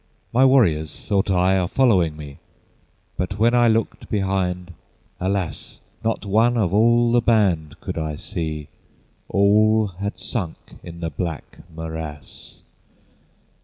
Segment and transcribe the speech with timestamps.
[0.33, 2.39] My warriors, thought I, are following me;
[3.17, 4.73] But when I looked behind,
[5.19, 5.79] alas!
[6.03, 8.69] Not one of all the band could I see,
[9.29, 12.63] All had sunk in the black morass!